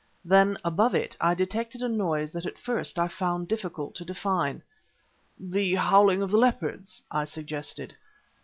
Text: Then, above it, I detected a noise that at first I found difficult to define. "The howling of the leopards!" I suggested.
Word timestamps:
Then, 0.25 0.57
above 0.65 0.95
it, 0.95 1.15
I 1.21 1.35
detected 1.35 1.83
a 1.83 1.87
noise 1.87 2.31
that 2.31 2.47
at 2.47 2.57
first 2.57 2.97
I 2.97 3.07
found 3.07 3.47
difficult 3.47 3.93
to 3.97 4.03
define. 4.03 4.63
"The 5.39 5.75
howling 5.75 6.23
of 6.23 6.31
the 6.31 6.39
leopards!" 6.39 7.03
I 7.11 7.23
suggested. 7.25 7.95